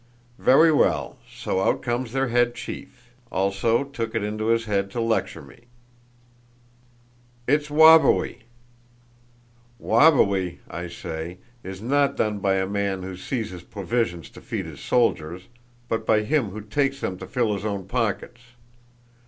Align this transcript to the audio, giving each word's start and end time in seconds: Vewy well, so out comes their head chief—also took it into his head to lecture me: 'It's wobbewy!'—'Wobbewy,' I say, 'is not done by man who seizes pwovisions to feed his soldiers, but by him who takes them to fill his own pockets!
Vewy 0.39 0.75
well, 0.75 1.19
so 1.31 1.61
out 1.61 1.83
comes 1.83 2.11
their 2.11 2.29
head 2.29 2.55
chief—also 2.55 3.83
took 3.83 4.15
it 4.15 4.23
into 4.23 4.47
his 4.47 4.65
head 4.65 4.89
to 4.89 4.99
lecture 4.99 5.43
me: 5.43 5.65
'It's 7.47 7.69
wobbewy!'—'Wobbewy,' 7.69 10.57
I 10.71 10.87
say, 10.87 11.37
'is 11.63 11.83
not 11.83 12.17
done 12.17 12.39
by 12.39 12.65
man 12.65 13.03
who 13.03 13.15
seizes 13.15 13.61
pwovisions 13.61 14.33
to 14.33 14.41
feed 14.41 14.65
his 14.65 14.79
soldiers, 14.79 15.43
but 15.87 16.07
by 16.07 16.23
him 16.23 16.49
who 16.49 16.61
takes 16.61 16.99
them 16.99 17.19
to 17.19 17.27
fill 17.27 17.53
his 17.53 17.63
own 17.63 17.87
pockets! 17.87 18.41